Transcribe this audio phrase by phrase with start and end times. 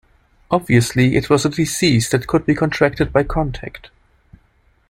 [0.49, 3.91] Obviously, it was a disease that could be contracted by contact.